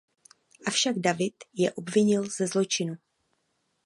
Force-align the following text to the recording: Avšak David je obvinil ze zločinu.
Avšak 0.65 0.99
David 0.99 1.43
je 1.53 1.71
obvinil 1.77 2.25
ze 2.29 2.47
zločinu. 2.47 2.97